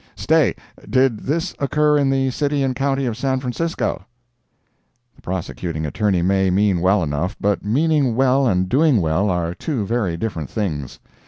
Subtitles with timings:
[0.15, 0.55] "Stay:
[0.89, 4.03] did this occur in the City and County of San Francisco?"
[5.15, 9.85] The Prosecuting Attorney may mean well enough, but meaning well and doing well are two
[9.85, 10.97] very different things.